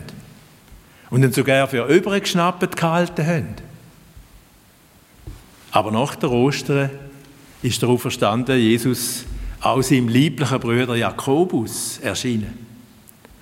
Und 1.10 1.24
ihn 1.24 1.34
sogar 1.34 1.68
für 1.68 1.86
übergeschnappt 1.88 2.78
gehalten 2.78 3.28
haben. 3.28 3.56
Aber 5.72 5.92
nach 5.92 6.16
der 6.16 6.32
Ostern 6.32 6.90
ist 7.62 7.84
darauf 7.84 8.02
verstanden, 8.02 8.58
Jesus 8.58 9.26
auch 9.60 9.82
seinem 9.82 10.08
lieblichen 10.08 10.60
Bruder 10.62 10.96
Jakobus 10.96 11.98
erschienen. 11.98 12.66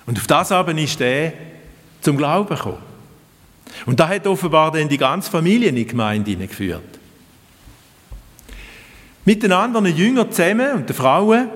Und 0.04 0.18
auf 0.18 0.26
das 0.26 0.50
aber 0.50 0.76
ist 0.76 1.00
er 1.00 1.32
zum 2.00 2.16
Glauben 2.16 2.56
gekommen. 2.56 2.93
Und 3.86 4.00
da 4.00 4.08
hat 4.08 4.26
offenbar 4.26 4.72
dann 4.72 4.88
die 4.88 4.98
ganze 4.98 5.30
Familie 5.30 5.68
in 5.68 5.76
die 5.76 5.86
Gemeinde 5.86 6.30
hineingeführt. 6.30 6.82
Mit 9.24 9.42
den 9.42 9.52
anderen 9.52 9.86
Jüngern 9.86 10.30
zusammen 10.30 10.72
und 10.72 10.88
den 10.88 10.96
Frauen 10.96 11.48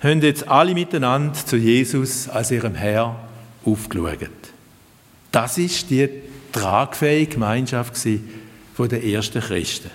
haben 0.00 0.22
jetzt 0.22 0.46
alle 0.46 0.74
miteinander 0.74 1.34
zu 1.34 1.56
Jesus 1.56 2.28
als 2.28 2.50
ihrem 2.50 2.74
Herr 2.74 3.16
aufgeschaut. 3.64 4.30
Das 5.32 5.58
ist 5.58 5.90
die 5.90 6.08
tragfähige 6.52 7.34
Gemeinschaft 7.34 7.94
der 8.78 9.04
ersten 9.04 9.40
Christen. 9.40 9.90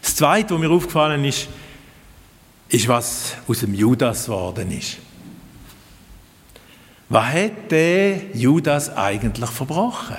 Das 0.00 0.16
Zweite, 0.16 0.54
was 0.54 0.60
mir 0.60 0.70
aufgefallen 0.70 1.24
ist, 1.24 1.48
ist, 2.68 2.88
was 2.88 3.34
aus 3.46 3.60
dem 3.60 3.74
Judas 3.74 4.24
geworden 4.24 4.70
ist. 4.70 4.96
Was 7.10 7.26
hat 7.26 7.70
der 7.72 8.34
Judas 8.34 8.96
eigentlich 8.96 9.50
verbrochen? 9.50 10.16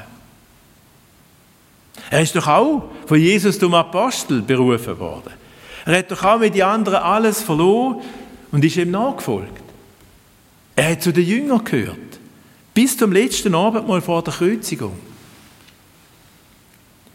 Er 2.09 2.21
ist 2.21 2.35
doch 2.35 2.47
auch 2.47 2.83
von 3.05 3.17
Jesus 3.17 3.57
zum 3.57 3.73
Apostel 3.73 4.41
berufen 4.41 4.99
worden. 4.99 5.31
Er 5.85 5.99
hat 5.99 6.11
doch 6.11 6.23
auch 6.23 6.39
mit 6.39 6.53
den 6.53 6.63
anderen 6.63 6.99
alles 6.99 7.41
verloren 7.41 8.01
und 8.51 8.65
ist 8.65 8.75
ihm 8.75 8.91
nachgefolgt. 8.91 9.63
Er 10.75 10.91
hat 10.91 11.01
zu 11.01 11.13
den 11.13 11.25
Jüngern 11.25 11.63
gehört. 11.63 11.97
Bis 12.73 12.97
zum 12.97 13.13
letzten 13.13 13.55
Abend 13.55 13.87
mal 13.87 14.01
vor 14.01 14.21
der 14.21 14.33
Kreuzigung. 14.33 14.99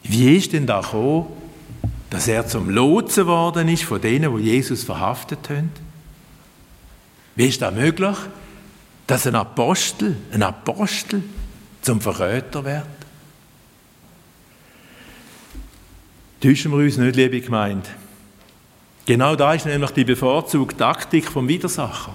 Wie 0.04 0.36
ist 0.36 0.54
denn 0.54 0.66
da 0.66 0.80
gekommen, 0.80 1.26
dass 2.08 2.28
er 2.28 2.46
zum 2.46 2.70
Lotsen 2.70 3.26
worden 3.26 3.68
ist 3.68 3.84
von 3.84 4.00
denen, 4.00 4.32
wo 4.32 4.38
Jesus 4.38 4.84
verhaftet 4.84 5.50
haben? 5.50 5.70
Wie 7.34 7.46
ist 7.46 7.60
das 7.60 7.74
möglich, 7.74 8.16
dass 9.06 9.26
ein 9.26 9.34
Apostel, 9.34 10.16
ein 10.32 10.42
Apostel 10.42 11.22
zum 11.82 12.00
Verräter 12.00 12.64
wird? 12.64 12.86
Täuschen 16.40 16.72
wir 16.72 16.78
uns 16.78 16.96
nicht, 16.96 17.16
liebe 17.16 17.40
Gemeinde. 17.40 17.88
Genau 19.06 19.36
da 19.36 19.54
ist 19.54 19.66
nämlich 19.66 19.92
die 19.92 20.04
bevorzugte 20.04 20.76
Taktik 20.76 21.30
vom 21.30 21.46
Widersacher. 21.48 22.12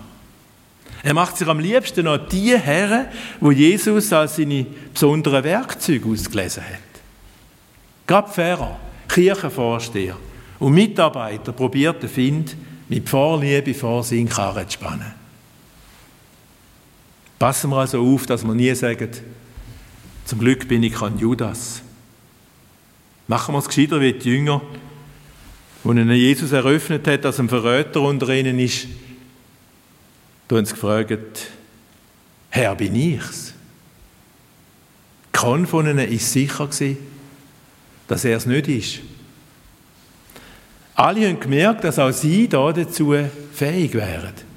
Er 1.04 1.14
macht 1.14 1.38
sich 1.38 1.48
am 1.48 1.60
liebsten 1.60 2.06
noch 2.06 2.18
die 2.18 2.56
Herren, 2.58 3.08
wo 3.40 3.52
Jesus 3.52 4.14
als 4.14 4.36
seine 4.36 4.68
besonderen 4.94 5.44
Werkzeuge 5.44 6.10
ausgelesen 6.10 6.64
hat. 6.64 7.02
Gerade 8.06 8.32
Pfarrer, 8.32 8.80
Kirchenvorsteher 9.08 10.18
und 10.60 10.74
Mitarbeiter 10.74 11.54
probiert 11.54 12.04
der 12.04 12.10
Find 12.10 12.56
mit 12.88 13.10
Vorliebe 13.10 13.74
vor 13.74 14.04
seinen 14.04 14.30
Karren 14.30 14.68
zu 14.68 14.74
spannen. 14.74 15.21
Passen 17.42 17.72
wir 17.72 17.78
also 17.78 18.00
auf, 18.00 18.28
dass 18.28 18.44
wir 18.44 18.54
nie 18.54 18.72
sagen, 18.76 19.10
zum 20.26 20.38
Glück 20.38 20.68
bin 20.68 20.84
ich 20.84 20.94
kein 20.94 21.18
Judas. 21.18 21.82
Machen 23.28 23.56
wir 23.56 23.58
es 23.58 23.68
gescheiter 23.68 24.00
wie 24.00 24.14
die 24.14 24.30
Jünger, 24.30 24.62
wo 25.84 25.92
Jesus 25.92 26.52
eröffnet 26.52 27.08
hat, 27.08 27.26
dass 27.26 27.40
ein 27.40 27.50
Verräter 27.50 28.02
unter 28.02 28.30
ihnen 28.30 28.60
ist, 28.60 28.86
da 30.48 30.56
haben 30.56 30.66
sie 30.68 30.74
gefragt, 30.74 31.48
Herr, 32.52 32.76
bin 32.76 32.94
ich's? 32.94 33.56
Kein 35.32 35.66
von 35.66 35.88
ihnen 35.88 35.98
ist 35.98 36.32
sicher 36.32 36.68
gewesen, 36.68 36.98
dass 38.08 38.24
er 38.24 38.38
es 38.38 38.46
nicht 38.46 38.68
ist. 38.68 39.00
Alle 40.94 41.28
haben 41.28 41.40
gemerkt, 41.40 41.86
dass 41.86 41.98
auch 41.98 42.12
sie 42.12 42.48
da 42.48 42.72
dazu 42.72 43.16
fähig 43.52 43.96
wären. 43.96 44.50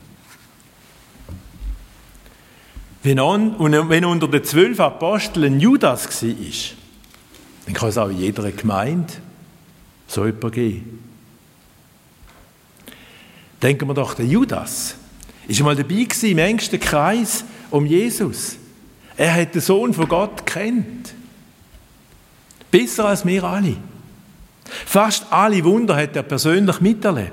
Wenn, 3.04 3.20
unter 3.20 4.28
den 4.28 4.44
zwölf 4.44 4.80
Aposteln 4.80 5.60
Judas 5.60 6.22
war, 6.22 6.30
dann 7.66 7.74
kann 7.74 7.88
es 7.90 7.98
auch 7.98 8.08
in 8.08 8.16
jeder 8.18 8.50
Gemeinde 8.50 9.12
so 10.06 10.24
jemanden 10.24 10.50
geben. 10.50 11.04
Denken 13.60 13.86
wir 13.88 13.94
doch, 13.94 14.14
der 14.14 14.24
Judas 14.24 14.96
ist 15.46 15.60
mal 15.60 15.76
dabei 15.76 16.04
gewesen, 16.04 16.30
im 16.30 16.38
engsten 16.38 16.80
Kreis 16.80 17.44
um 17.70 17.84
Jesus. 17.84 18.56
Er 19.18 19.34
hat 19.34 19.54
den 19.54 19.60
Sohn 19.60 19.92
von 19.92 20.08
Gott 20.08 20.46
kennt. 20.46 21.14
Besser 22.70 23.04
als 23.04 23.26
wir 23.26 23.44
alle. 23.44 23.76
Fast 24.64 25.26
alle 25.30 25.62
Wunder 25.62 25.94
hat 25.94 26.16
er 26.16 26.22
persönlich 26.22 26.80
miterlebt. 26.80 27.32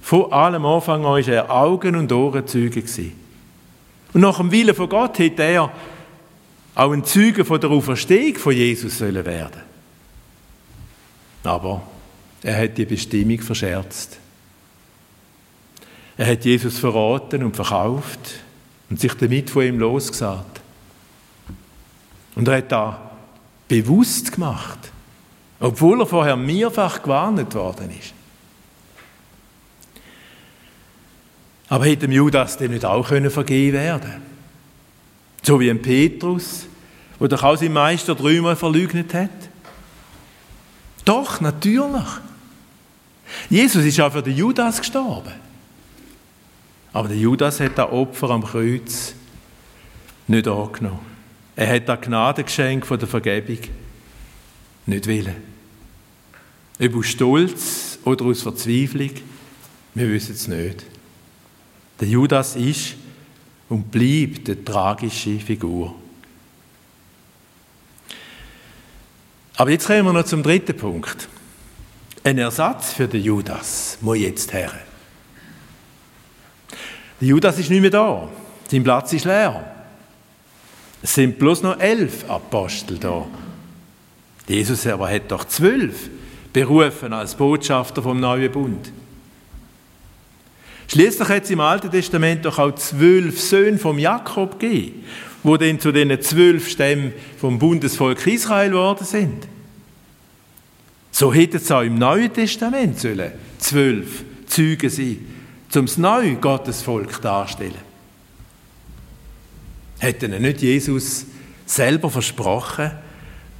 Von 0.00 0.32
allem 0.32 0.66
Anfang 0.66 1.04
an 1.04 1.12
war 1.12 1.28
er 1.28 1.48
Augen- 1.48 1.94
und 1.94 2.10
Ohrenzeuge. 2.10 2.82
Und 4.12 4.20
nach 4.20 4.36
dem 4.38 4.50
Willen 4.50 4.74
von 4.74 4.88
Gott 4.88 5.18
hätte 5.18 5.42
er 5.42 5.72
auch 6.74 6.92
ein 6.92 7.04
Zeuge 7.04 7.44
von 7.44 7.60
der 7.60 7.70
Auferstehung 7.70 8.36
von 8.36 8.52
Jesus 8.52 8.98
sollen 8.98 9.24
werden. 9.24 9.62
Aber 11.44 11.82
er 12.42 12.62
hat 12.62 12.78
die 12.78 12.84
Bestimmung 12.84 13.40
verscherzt. 13.40 14.18
Er 16.16 16.26
hat 16.26 16.44
Jesus 16.44 16.78
verraten 16.78 17.42
und 17.42 17.56
verkauft 17.56 18.34
und 18.90 19.00
sich 19.00 19.14
damit 19.14 19.50
von 19.50 19.64
ihm 19.64 19.78
losgesagt. 19.78 20.60
Und 22.34 22.48
er 22.48 22.58
hat 22.58 22.72
da 22.72 23.10
bewusst 23.68 24.32
gemacht, 24.32 24.78
obwohl 25.60 26.00
er 26.00 26.06
vorher 26.06 26.36
mehrfach 26.36 27.02
gewarnt 27.02 27.54
worden 27.54 27.90
ist. 27.98 28.14
Aber 31.72 31.86
hätte 31.86 32.06
dem 32.06 32.12
Judas 32.12 32.58
dem 32.58 32.72
nicht 32.72 32.84
auch 32.84 33.08
können 33.08 33.30
vergeben 33.30 33.78
werden 33.78 34.20
So 35.40 35.58
wie 35.58 35.70
ein 35.70 35.80
Petrus, 35.80 36.66
der 37.18 37.28
doch 37.28 37.42
auch 37.42 37.56
seinen 37.56 37.72
Meister 37.72 38.14
dreimal 38.14 38.56
verleugnet 38.56 39.14
hat? 39.14 39.30
Doch, 41.06 41.40
natürlich. 41.40 42.04
Jesus 43.48 43.86
ist 43.86 43.98
auch 44.02 44.12
für 44.12 44.22
den 44.22 44.36
Judas 44.36 44.80
gestorben. 44.80 45.32
Aber 46.92 47.08
der 47.08 47.16
Judas 47.16 47.58
hat 47.58 47.78
das 47.78 47.90
Opfer 47.90 48.28
am 48.28 48.44
Kreuz 48.44 49.14
nicht 50.28 50.46
angenommen. 50.46 51.00
Er 51.56 51.74
hat 51.76 51.88
das 51.88 52.02
Gnadengeschenk 52.02 52.84
von 52.84 52.98
der 52.98 53.08
Vergebung 53.08 53.60
nicht 54.84 55.06
willen. 55.06 55.36
Ob 56.78 56.96
aus 56.96 57.06
Stolz 57.06 57.98
oder 58.04 58.26
aus 58.26 58.42
Verzweiflung, 58.42 59.12
wir 59.94 60.10
wissen 60.10 60.34
es 60.34 60.48
nicht. 60.48 60.91
Der 62.02 62.08
Judas 62.08 62.56
ist 62.56 62.96
und 63.68 63.92
bleibt 63.92 64.48
eine 64.48 64.64
tragische 64.64 65.38
Figur. 65.38 65.94
Aber 69.54 69.70
jetzt 69.70 69.86
kommen 69.86 70.06
wir 70.06 70.12
noch 70.12 70.24
zum 70.24 70.42
dritten 70.42 70.76
Punkt. 70.76 71.28
Ein 72.24 72.38
Ersatz 72.38 72.92
für 72.92 73.06
den 73.06 73.22
Judas 73.22 73.98
muss 74.00 74.18
jetzt 74.18 74.52
her. 74.52 74.72
Der 77.20 77.28
Judas 77.28 77.56
ist 77.60 77.70
nicht 77.70 77.82
mehr 77.82 77.90
da. 77.90 78.28
Sein 78.68 78.82
Platz 78.82 79.12
ist 79.12 79.24
leer. 79.24 79.64
Es 81.02 81.14
sind 81.14 81.38
bloß 81.38 81.62
noch 81.62 81.78
elf 81.78 82.28
Apostel 82.28 82.98
da. 82.98 83.28
Jesus 84.48 84.88
aber 84.88 85.08
hat 85.08 85.30
doch 85.30 85.44
zwölf 85.44 86.10
berufen 86.52 87.12
als 87.12 87.36
Botschafter 87.36 88.02
vom 88.02 88.18
neuen 88.18 88.50
Bund. 88.50 88.90
Schließlich 90.92 91.28
hat 91.30 91.44
es 91.44 91.50
im 91.50 91.60
Alten 91.60 91.90
Testament 91.90 92.44
doch 92.44 92.58
auch 92.58 92.74
zwölf 92.74 93.40
Söhne 93.40 93.78
vom 93.78 93.98
Jakob 93.98 94.60
gegeben, 94.60 95.06
wo 95.42 95.56
dann 95.56 95.80
zu 95.80 95.90
den 95.90 96.20
zwölf 96.20 96.68
Stämmen 96.68 97.14
vom 97.38 97.58
Bundesvolk 97.58 98.26
Israel 98.26 98.72
geworden 98.72 99.06
sind. 99.06 99.48
So 101.10 101.32
hätte 101.32 101.56
es 101.56 101.70
auch 101.70 101.80
im 101.80 101.94
Neuen 101.94 102.30
Testament 102.30 103.00
sollen 103.00 103.32
zwölf 103.58 104.22
Züge 104.46 104.90
sein, 104.90 105.16
zum 105.70 105.86
das 105.86 105.96
neue 105.96 106.34
Gottesvolk 106.34 107.22
darstellen. 107.22 107.72
Hätte 109.98 110.28
nicht 110.28 110.60
Jesus 110.60 111.24
selber 111.64 112.10
versprochen, 112.10 112.90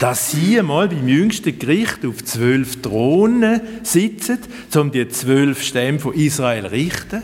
dass 0.03 0.33
sie 0.33 0.59
einmal 0.59 0.89
beim 0.89 1.07
jüngsten 1.07 1.57
Gericht 1.57 2.05
auf 2.05 2.25
zwölf 2.25 2.83
Thronen 2.83 3.61
sitzen, 3.85 4.41
um 4.75 4.91
die 4.91 5.09
zwölf 5.09 5.63
Stämme 5.63 6.01
von 6.01 6.13
Israel 6.15 6.65
zu 6.65 6.73
richten? 6.73 7.23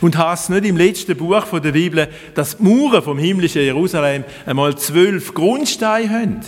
Und 0.00 0.16
heißt 0.16 0.50
nicht 0.50 0.64
im 0.64 0.76
letzten 0.76 1.16
Buch 1.16 1.44
der 1.58 1.72
Bibel, 1.72 2.06
dass 2.36 2.56
die 2.56 2.62
Mauern 2.62 3.02
vom 3.02 3.18
himmlischen 3.18 3.62
Jerusalem 3.62 4.22
einmal 4.46 4.78
zwölf 4.78 5.34
Grundsteine 5.34 6.08
haben, 6.08 6.40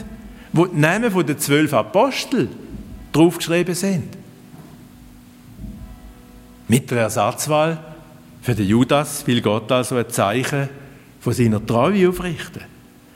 wo 0.53 0.67
die 0.67 0.79
Namen 0.79 1.27
der 1.27 1.39
zwölf 1.39 1.75
Apostel 1.75 2.49
draufgeschrieben 3.11 3.75
sind? 3.75 4.17
Mit 6.69 6.93
der 6.93 6.99
Ersatzwahl 6.99 7.83
für 8.41 8.55
den 8.55 8.69
Judas 8.69 9.27
will 9.27 9.43
Gott 9.43 9.73
also 9.73 9.97
ein 9.97 10.09
Zeichen 10.11 10.69
von 11.19 11.33
seiner 11.33 11.67
Treue 11.67 12.09
aufrichten. 12.09 12.70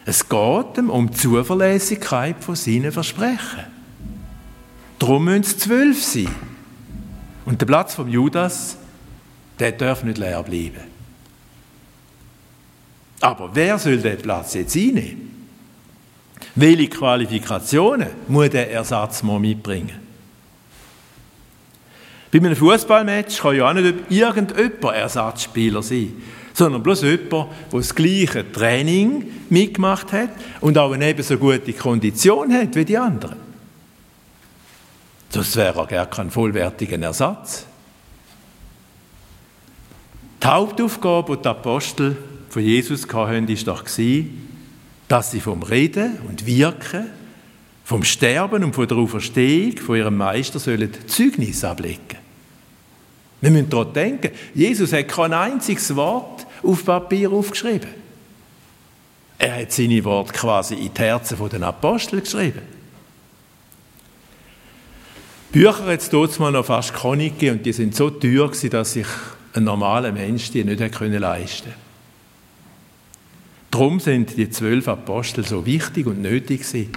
Es 0.04 0.28
geht 0.28 0.78
ihm 0.78 0.90
um 0.90 1.11
die 1.11 1.16
Zuverlässigkeit 1.16 2.37
von 2.42 2.56
seinen 2.56 2.92
Versprechen. 2.92 3.64
Darum 4.99 5.25
müssen 5.25 5.42
es 5.42 5.58
zwölf 5.58 6.02
sein. 6.02 6.34
Und 7.46 7.61
der 7.61 7.66
Platz 7.66 7.94
vom 7.94 8.08
Judas, 8.08 8.76
der 9.58 9.73
darf 9.73 10.04
nicht 10.04 10.18
leer 10.18 10.42
bleiben. 10.42 10.94
Aber 13.20 13.50
wer 13.54 13.78
soll 13.78 13.99
den 13.99 14.18
Platz 14.18 14.54
jetzt 14.54 14.76
einnehmen? 14.76 15.46
Welche 16.54 16.88
Qualifikationen 16.88 18.08
muss 18.28 18.50
der 18.50 18.70
Ersatz 18.70 19.23
mal 19.23 19.40
mitbringen? 19.40 19.99
Bei 22.30 22.38
einem 22.38 22.56
Fußballmatch 22.56 23.40
kann 23.40 23.56
ja 23.56 23.70
auch 23.70 23.73
nicht 23.73 23.94
irgendjemand 24.11 24.82
Ersatzspieler 24.82 25.82
sein, 25.82 26.12
sondern 26.54 26.82
bloß 26.82 27.02
jemand, 27.02 27.30
der 27.30 27.49
das 27.80 27.94
gleiche 27.94 28.50
Training 28.50 29.26
mitgemacht 29.50 30.12
hat 30.12 30.30
und 30.61 30.78
auch 30.78 30.92
eine 30.92 31.11
ebenso 31.11 31.37
gute 31.37 31.73
Kondition 31.73 32.52
hat 32.54 32.75
wie 32.76 32.84
die 32.84 32.96
anderen. 32.96 33.37
Das 35.32 35.56
wäre 35.56 35.87
gar 35.87 36.06
kein 36.06 36.30
vollwertiger 36.30 36.99
Ersatz. 37.00 37.66
Die 40.40 40.46
Hauptaufgabe, 40.46 41.37
die 41.37 41.42
die 41.42 41.49
Apostel 41.49 42.16
von 42.49 42.62
Jesus 42.62 43.02
hatten, 43.12 43.49
war 43.49 43.75
doch, 43.75 43.84
dass 45.08 45.30
sie 45.30 45.40
vom 45.40 45.62
Reden 45.64 46.18
und 46.29 46.46
Wirken, 46.46 47.07
vom 47.85 48.05
Sterben 48.05 48.62
und 48.62 48.74
von 48.74 48.87
der 48.87 48.96
Auferstehung 48.96 49.76
von 49.79 49.96
ihrem 49.96 50.16
Meister 50.16 50.61
sollen 50.61 50.90
Zeugnis 51.09 51.64
ablegen. 51.64 52.18
Wir 53.40 53.50
müssen 53.50 53.68
daran 53.68 53.92
denken, 53.92 54.31
Jesus 54.55 54.92
hat 54.92 55.09
kein 55.09 55.35
einziges 55.35 55.94
Wort 55.96 56.43
auf 56.64 56.85
Papier 56.85 57.31
aufgeschrieben. 57.33 57.90
Er 59.38 59.61
hat 59.61 59.72
seine 59.72 60.05
Worte 60.05 60.33
quasi 60.33 60.74
in 60.74 60.94
die 60.94 61.00
Herzen 61.03 61.37
der 61.50 61.62
Apostel 61.62 62.20
geschrieben. 62.20 62.62
Bücher 65.53 65.87
hat 65.87 66.00
es 66.00 66.11
dort 66.11 66.38
noch 66.40 66.64
fast 66.64 66.94
keine 66.94 67.31
und 67.53 67.64
die 67.64 67.72
sind 67.72 67.94
so 67.94 68.11
teuer 68.11 68.48
gewesen, 68.48 68.70
dass 68.70 68.94
sich 68.94 69.07
ein 69.53 69.64
normaler 69.64 70.11
Mensch 70.11 70.50
die 70.50 70.64
nicht 70.64 70.81
leisten 70.81 70.92
konnte. 70.98 71.74
Darum 73.70 74.00
sind 74.00 74.37
die 74.37 74.50
zwölf 74.50 74.88
Apostel 74.88 75.44
so 75.44 75.64
wichtig 75.66 76.07
und 76.07 76.22
nötig 76.22 76.62
gewesen. 76.62 76.92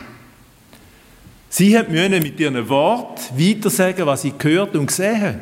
Sie 1.50 1.78
müssen 1.90 2.22
mit 2.22 2.40
ihren 2.40 2.68
Worten 2.70 3.22
weitersagen, 3.38 4.06
was 4.06 4.24
sie 4.24 4.34
gehört 4.38 4.76
und 4.76 4.88
gesehen 4.88 5.22
haben. 5.22 5.40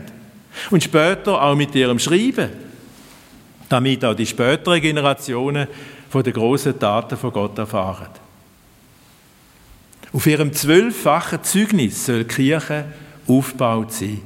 Und 0.71 0.83
später 0.83 1.41
auch 1.41 1.55
mit 1.55 1.75
ihrem 1.75 1.99
Schreiben, 1.99 2.49
damit 3.69 4.05
auch 4.05 4.15
die 4.15 4.25
späteren 4.25 4.81
Generationen 4.81 5.67
von 6.09 6.23
den 6.23 6.33
großen 6.33 6.79
Taten 6.79 7.17
von 7.17 7.31
Gott 7.31 7.57
erfahren. 7.57 8.09
Auf 10.13 10.27
ihrem 10.27 10.53
zwölffachen 10.53 11.43
Zeugnis 11.43 12.05
soll 12.05 12.23
die 12.23 12.33
Kirche 12.33 12.85
aufgebaut 13.27 13.91
sein, 13.91 14.21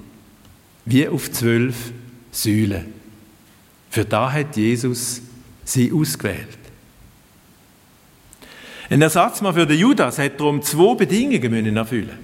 wie 0.86 1.08
auf 1.08 1.32
zwölf 1.32 1.92
Säulen. 2.32 2.94
Für 3.90 4.06
da 4.06 4.32
hat 4.32 4.56
Jesus 4.56 5.22
sie 5.64 5.92
ausgewählt. 5.92 6.60
Ein 8.90 9.02
Ersatzmann 9.02 9.54
für 9.54 9.66
den 9.66 9.80
Judas 9.80 10.18
hat 10.18 10.40
darum 10.40 10.62
zwei 10.62 10.96
Bedingungen 10.96 11.76
erfüllen. 11.76 12.18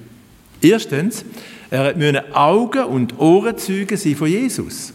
Erstens, 0.62 1.24
er 1.70 1.96
müssen 1.96 2.34
Augen- 2.34 2.86
und 2.86 3.20
Ohrenzeugen 3.20 3.98
sein 3.98 4.16
von 4.16 4.28
Jesus. 4.28 4.94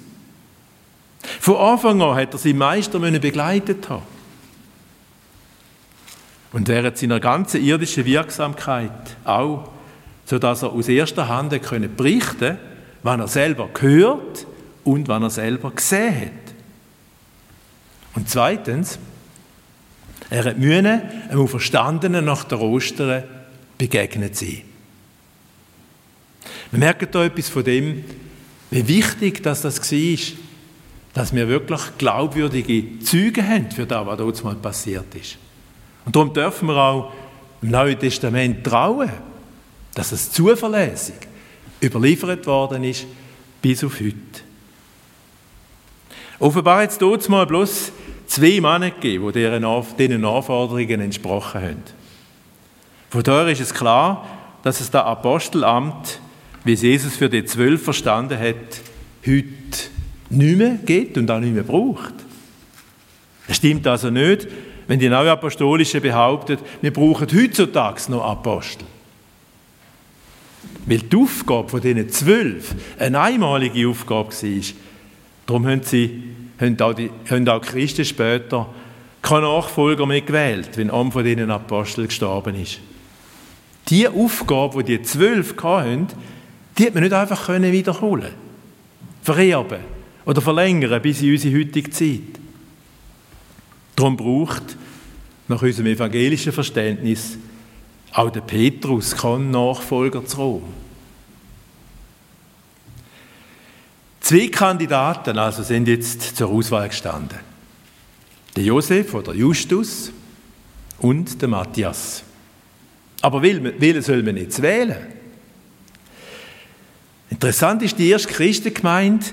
Von 1.41 1.57
Anfang 1.57 2.03
an 2.03 2.17
hat 2.17 2.35
er 2.35 2.39
seinen 2.39 2.59
Meister 2.59 2.99
begleitet 2.99 3.89
haben. 3.89 4.03
Und 6.53 6.69
während 6.69 6.99
seiner 6.99 7.19
ganzen 7.19 7.65
irdischen 7.65 8.05
Wirksamkeit 8.05 9.17
auch, 9.25 9.71
sodass 10.27 10.63
er 10.63 10.73
aus 10.73 10.87
erster 10.87 11.29
Hand 11.29 11.63
können 11.63 11.97
berichten 11.97 12.59
was 13.03 13.19
er 13.19 13.29
selber 13.29 13.71
gehört 13.73 14.47
und 14.85 15.09
was 15.09 15.23
er 15.23 15.31
selber 15.31 15.71
gesehen 15.71 16.15
hat. 16.27 16.55
Und 18.15 18.29
zweitens, 18.29 18.99
er 20.29 20.45
hat 20.45 20.59
Mühe, 20.59 20.77
einem 20.77 21.49
Verstandenen 21.49 22.27
nach 22.27 22.45
der 22.45 22.61
Ostern 22.61 23.25
begegnet 23.79 24.37
sein. 24.37 24.61
Wir 26.71 26.79
merken 26.79 27.09
da 27.11 27.25
etwas 27.25 27.49
von 27.49 27.65
dem, 27.65 28.05
wie 28.71 28.87
wichtig 28.87 29.43
dass 29.43 29.63
das 29.63 29.81
war, 29.81 30.50
dass 31.15 31.35
wir 31.35 31.49
wirklich 31.49 31.81
glaubwürdige 31.99 33.01
Züge 33.01 33.47
haben 33.47 33.71
für 33.71 33.87
das, 33.87 34.07
was 34.07 34.19
dort 34.19 34.45
mal 34.45 34.55
passiert 34.55 35.15
ist. 35.15 35.39
Und 36.05 36.15
darum 36.15 36.33
dürfen 36.33 36.69
wir 36.69 36.77
auch 36.77 37.13
im 37.63 37.71
Neuen 37.71 37.99
Testament 37.99 38.65
trauen, 38.65 39.11
dass 39.95 40.13
es 40.13 40.31
zuverlässig 40.31 41.15
überliefert 41.83 42.47
worden 42.47 42.85
ist 42.85 43.07
bis 43.61 43.83
auf 43.85 43.99
heute. 44.01 44.15
Offenbar 46.39 46.83
hat 46.83 46.91
es 46.91 46.99
dort 46.99 47.29
mal 47.29 47.47
bloß 47.47 47.93
zwei 48.27 48.61
Männer 48.61 48.91
gegeben, 48.91 49.33
die 49.33 49.99
diesen 49.99 50.25
Anforderungen 50.25 51.01
entsprochen 51.01 51.61
haben. 51.61 51.83
Von 53.11 53.23
daher 53.23 53.49
ist 53.49 53.61
es 53.61 53.75
klar, 53.75 54.27
dass 54.63 54.81
es 54.81 54.91
das 54.91 55.05
Apostelamt 55.05 56.21
wie 56.65 56.75
es 56.75 56.83
Jesus 56.83 57.17
für 57.17 57.29
die 57.29 57.45
Zwölf 57.45 57.83
verstanden 57.83 58.39
hat, 58.39 58.81
heute 59.27 59.90
nicht 60.31 60.57
mehr 60.57 60.79
geht 60.85 61.19
und 61.19 61.31
auch 61.31 61.41
nicht 61.41 61.55
mehr 61.55 61.65
braucht. 61.65 62.15
Es 63.47 63.57
stimmt 63.57 63.87
also 63.87 64.11
nicht, 64.11 64.47
wenn 64.87 64.99
die 64.99 65.09
Neuapostolische 65.09 66.01
behauptet, 66.01 66.61
wir 66.81 66.93
brauchen 66.93 67.27
heutzutage 67.33 68.11
noch 68.11 68.25
Apostel. 68.25 68.87
Weil 70.87 70.99
die 70.99 71.17
Aufgabe 71.17 71.69
von 71.69 71.81
diesen 71.81 72.09
zwölf 72.09 72.75
eine 72.99 73.21
einmalige 73.21 73.89
Aufgabe 73.89 74.31
war. 74.31 74.63
Darum 75.47 75.67
haben, 75.67 75.83
sie, 75.83 76.23
haben, 76.61 76.81
auch 76.81 76.93
die, 76.93 77.11
haben 77.29 77.49
auch 77.49 77.61
Christen 77.61 78.05
später 78.05 78.69
keine 79.23 79.43
Nachfolger 79.43 80.07
mehr 80.07 80.23
gewählt, 80.23 80.71
wenn 80.77 80.91
einer 80.91 81.11
von 81.11 81.25
diesen 81.25 81.51
Aposteln 81.51 82.09
gestorben 82.09 82.55
ist. 82.55 82.79
Die 83.89 84.07
Aufgabe, 84.09 84.85
die 84.85 84.99
die 84.99 85.03
zwölf 85.03 85.55
hatten, 85.63 86.07
die 86.79 86.87
hat 86.87 86.95
man 86.95 87.03
nicht 87.03 87.13
einfach 87.13 87.49
wiederholen 87.49 88.33
vererben 89.23 90.00
oder 90.31 90.41
verlängern 90.41 91.03
bis 91.03 91.23
in 91.23 91.33
unsere 91.33 91.59
heutige 91.59 91.91
Zeit. 91.91 92.39
Darum 93.97 94.17
braucht 94.17 94.63
nach 95.49 95.61
unserem 95.61 95.89
evangelischen 95.89 96.53
Verständnis 96.53 97.37
auch 98.13 98.31
der 98.31 98.43
Petrus 98.43 99.17
keinen 99.17 99.51
Nachfolger 99.51 100.25
zu 100.25 100.37
Rom. 100.37 100.63
Zwei 104.21 104.47
Kandidaten 104.47 105.37
also 105.37 105.65
sind 105.65 105.89
jetzt 105.89 106.37
zur 106.37 106.51
Auswahl 106.51 106.89
gestanden. 106.89 107.41
Der 108.55 108.63
Josef 108.63 109.13
oder 109.13 109.35
Justus 109.35 110.13
und 110.99 111.43
der 111.43 111.49
Matthias. 111.49 112.23
Aber 113.21 113.43
wählen 113.43 114.03
soll 114.03 114.23
man 114.23 114.37
jetzt 114.37 114.63
wählen? 114.63 115.09
Interessant 117.31 117.83
ist, 117.83 117.99
die 117.99 118.11
erste 118.11 118.29
Christengemeinde 118.33 119.27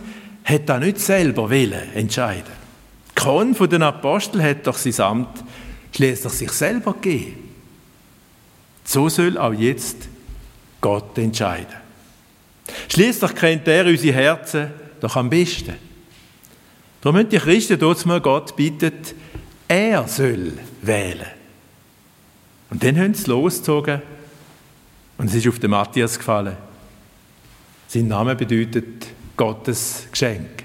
hat 0.48 0.70
da 0.70 0.80
nicht 0.80 1.00
selber 1.00 1.50
wählen 1.50 1.94
entscheiden. 1.94 2.54
Kein 3.14 3.54
von 3.54 3.70
den 3.70 3.84
Aposteln 3.84 4.44
hat 4.44 4.66
doch 4.66 4.78
sein 4.78 5.06
Amt 5.06 5.44
schließlich 5.94 6.34
sich 6.34 6.52
selber 6.52 6.94
gegeben. 6.94 7.50
So 8.86 9.10
soll 9.10 9.38
auch 9.38 9.54
jetzt 9.54 10.08
Gott 10.80 11.18
entscheiden. 11.18 11.76
Schließlich 12.88 13.36
kennt 13.36 13.68
er 13.68 13.86
unsere 13.88 14.14
Herzen 14.14 14.68
doch 15.02 15.16
am 15.18 15.30
besten. 15.30 15.76
Darum 17.02 17.18
müssen 17.18 17.30
die 17.30 17.38
Christen 17.38 17.80
dort 17.80 18.06
mal 18.06 18.22
Gott 18.22 18.56
bitten, 18.56 18.94
er 19.68 20.08
soll 20.08 20.54
wählen. 20.82 21.28
Und 22.70 22.84
dann 22.84 22.98
haben 22.98 23.14
sie 23.14 23.30
losgezogen 23.30 24.02
und 25.18 25.28
es 25.28 25.36
ist 25.36 25.48
auf 25.48 25.60
den 25.60 25.72
Matthias 25.72 26.18
gefallen. 26.18 26.56
Sein 27.88 28.08
Name 28.08 28.36
bedeutet 28.36 29.08
Gottes 29.38 30.08
Geschenk. 30.12 30.64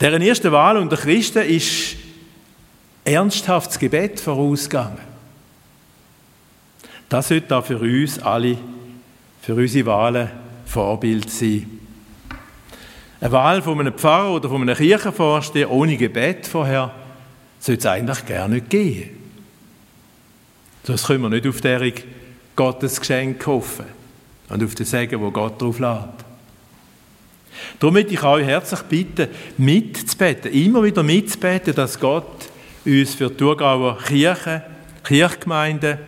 Deren 0.00 0.22
erste 0.22 0.50
Wahl 0.50 0.78
unter 0.78 0.96
Christen 0.96 1.42
ist 1.42 1.96
ernsthaftes 3.04 3.78
Gebet 3.78 4.18
vorausgegangen. 4.18 5.12
Das 7.08 7.28
sollte 7.28 7.54
auch 7.54 7.64
für 7.64 7.78
uns 7.78 8.18
alle, 8.18 8.56
für 9.42 9.54
unsere 9.54 9.86
Wahlen 9.86 10.30
Vorbild 10.64 11.30
sein. 11.30 11.78
Eine 13.20 13.32
Wahl 13.32 13.62
von 13.62 13.78
einem 13.78 13.92
Pfarrer 13.92 14.34
oder 14.34 14.48
von 14.48 14.62
einem 14.62 14.74
Kirchenvorsteher 14.74 15.70
ohne 15.70 15.96
Gebet 15.96 16.46
vorher 16.46 16.92
sollte 17.60 17.80
es 17.80 17.86
eigentlich 17.86 18.26
gar 18.26 18.48
nicht 18.48 18.70
gehen. 18.70 19.10
Sonst 20.84 21.06
können 21.06 21.22
wir 21.22 21.28
nicht 21.28 21.46
auf 21.46 21.60
deren 21.60 21.92
Gottes 22.56 22.98
Geschenk 22.98 23.46
hoffen 23.46 24.01
und 24.52 24.62
auf 24.62 24.74
den 24.74 24.86
Segen, 24.86 25.20
wo 25.20 25.30
Gott 25.30 25.60
drauf 25.60 25.78
lädt. 25.78 26.24
Darum 27.78 27.94
möchte 27.94 28.12
ich 28.12 28.22
euch 28.22 28.46
herzlich 28.46 28.80
bitten, 28.82 29.28
mitzubeten, 29.56 30.52
immer 30.52 30.82
wieder 30.82 31.02
mitzubeten, 31.02 31.74
dass 31.74 31.98
Gott 31.98 32.50
uns 32.84 33.14
für 33.14 33.30
die 33.30 33.36
Thurgauer 33.36 33.98
Kirche, 33.98 34.62
Kirchgemeinden 35.04 35.98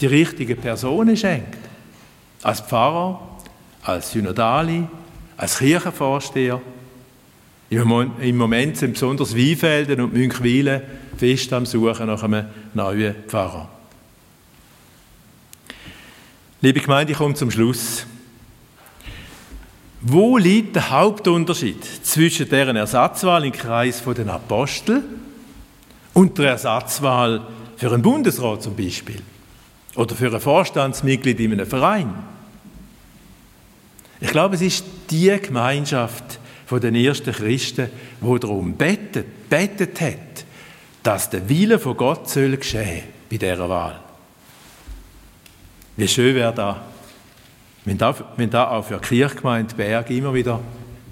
die 0.00 0.06
richtigen 0.06 0.56
Personen 0.56 1.16
schenkt. 1.16 1.58
Als 2.42 2.60
Pfarrer, 2.60 3.20
als 3.82 4.12
Synodali, 4.12 4.84
als 5.36 5.58
Kirchenvorsteher. 5.58 6.60
Im 7.70 8.36
Moment 8.36 8.76
sind 8.76 8.92
besonders 8.92 9.34
Weinfelden 9.34 10.00
und 10.00 10.12
Münchwilen 10.12 10.82
fest 11.16 11.52
am 11.52 11.64
Suchen 11.64 12.06
nach 12.06 12.22
einem 12.22 12.46
neuen 12.74 13.14
Pfarrer. 13.26 13.68
Liebe 16.64 16.80
Gemeinde, 16.80 17.12
ich 17.12 17.18
komme 17.18 17.34
zum 17.34 17.50
Schluss. 17.50 18.06
Wo 20.00 20.38
liegt 20.38 20.76
der 20.76 20.88
Hauptunterschied 20.88 21.84
zwischen 21.84 22.48
deren 22.48 22.74
Ersatzwahl 22.74 23.44
im 23.44 23.52
Kreis 23.52 24.02
der 24.02 24.26
Apostel 24.28 25.02
und 26.14 26.38
der 26.38 26.52
Ersatzwahl 26.52 27.42
für 27.76 27.92
einen 27.92 28.00
Bundesrat 28.00 28.62
zum 28.62 28.74
Beispiel 28.74 29.20
oder 29.94 30.14
für 30.14 30.32
ein 30.32 30.40
Vorstandsmitglied 30.40 31.38
in 31.38 31.52
einem 31.52 31.66
Verein? 31.66 32.14
Ich 34.20 34.30
glaube, 34.30 34.54
es 34.54 34.62
ist 34.62 34.86
die 35.10 35.38
Gemeinschaft 35.38 36.38
von 36.64 36.80
den 36.80 36.94
ersten 36.94 37.32
Christen, 37.34 37.90
wo 38.22 38.38
darum 38.38 38.72
betet, 38.74 39.50
betet 39.50 40.00
hat, 40.00 40.46
dass 41.02 41.28
der 41.28 41.46
Wille 41.46 41.78
von 41.78 41.94
Gott 41.94 42.30
soll 42.30 42.56
geschehen 42.56 43.02
bei 43.28 43.36
dieser 43.36 43.68
Wahl. 43.68 44.03
Wie 45.96 46.08
schön 46.08 46.34
wäre 46.34 46.52
das, 46.52 46.76
wenn 47.84 47.98
das, 47.98 48.16
wenn 48.36 48.50
das 48.50 48.68
auch 48.68 48.84
für 48.84 48.98
Kirchgemeinde 48.98 49.74
Berg 49.74 50.10
immer 50.10 50.34
wieder 50.34 50.60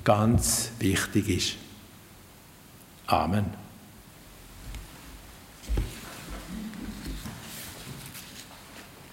ganz 0.04 0.72
wichtig 0.78 1.28
ist. 1.28 1.56
Amen. 3.06 3.61